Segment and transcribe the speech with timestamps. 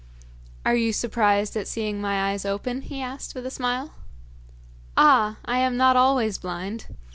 [0.65, 3.93] 'Are you surprised at seeing my eyes open?' he asked, with a smile.
[4.97, 5.37] 'Ah!
[5.45, 6.87] I am not always blind.